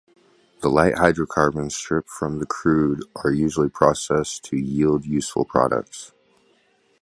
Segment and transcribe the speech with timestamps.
[0.63, 6.11] The light hydrocarbons stripped from the crude are usually processed to yield useful products.